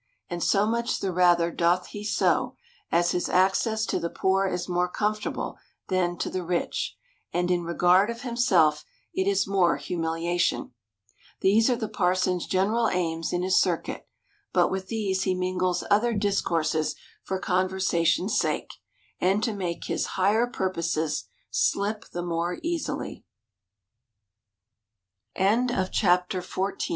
[0.31, 2.55] And so much the rather doth he so,
[2.91, 6.97] as his access to the poor is more comfortable, than to the rich;
[7.31, 8.83] and, in regard of himself,
[9.13, 10.73] it is more humiliation.
[11.41, 14.07] These are the parson's general aims in his circuit;
[14.51, 18.73] but with these he mingles other discourses for conversa tion sake,
[19.19, 20.59] and to make his h